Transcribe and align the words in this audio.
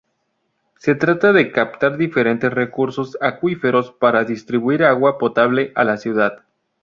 Se 0.79 0.95
trataba 0.95 1.33
de 1.33 1.51
captar 1.51 1.95
diferentes 1.95 2.51
recursos 2.51 3.19
acuíferos 3.21 3.91
para 3.91 4.23
distribuir 4.23 4.83
agua 4.83 5.19
potable 5.19 5.71
a 5.75 5.83
la 5.83 5.97
ciudad. 5.97 6.43